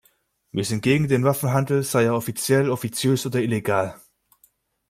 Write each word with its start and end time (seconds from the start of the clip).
Wir 0.51 0.65
sind 0.65 0.81
gegen 0.81 1.07
den 1.07 1.23
Waffenhandel, 1.25 1.83
sei 1.83 2.05
er 2.05 2.15
offiziell, 2.15 2.71
offiziös 2.71 3.27
oder 3.27 3.39
illegal. 3.39 3.93